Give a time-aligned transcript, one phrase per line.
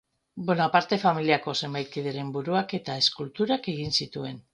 [0.45, 4.43] Bonaparte familiako zenbait kideren buruak eta eskulturak egin zituen.